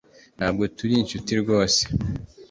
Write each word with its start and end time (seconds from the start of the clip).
Ntabwo 0.37 0.61
tukiri 0.75 0.95
inshuti 0.99 1.31
rwose 1.41 1.81